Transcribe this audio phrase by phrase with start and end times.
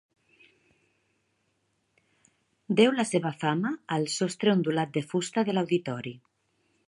[2.79, 6.17] Deu la seva fama al sostre ondulat de fusta de l'auditori.